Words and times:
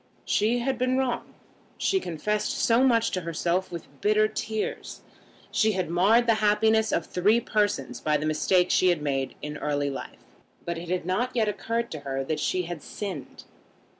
She 0.25 0.57
had 0.57 0.79
been 0.79 0.97
wrong. 0.97 1.35
She 1.77 1.99
confessed 1.99 2.57
so 2.57 2.83
much 2.83 3.11
to 3.11 3.21
herself 3.21 3.71
with 3.71 3.87
bitter 4.01 4.27
tears. 4.27 5.01
She 5.51 5.73
had 5.73 5.91
marred 5.91 6.25
the 6.25 6.33
happiness 6.41 6.91
of 6.91 7.05
three 7.05 7.39
persons 7.39 8.01
by 8.01 8.17
the 8.17 8.25
mistake 8.25 8.71
she 8.71 8.87
had 8.87 9.03
made 9.03 9.35
in 9.43 9.57
early 9.57 9.91
life. 9.91 10.25
But 10.65 10.79
it 10.79 10.89
had 10.89 11.05
not 11.05 11.35
yet 11.35 11.47
occurred 11.47 11.91
to 11.91 11.99
her 11.99 12.23
that 12.23 12.39
she 12.39 12.63
had 12.63 12.81
sinned. 12.81 13.43